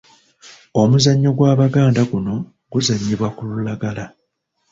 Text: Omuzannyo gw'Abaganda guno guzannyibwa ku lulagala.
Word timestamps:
Omuzannyo 0.81 1.29
gw'Abaganda 1.37 2.01
guno 2.11 2.35
guzannyibwa 2.71 3.27
ku 3.35 3.41
lulagala. 3.49 4.05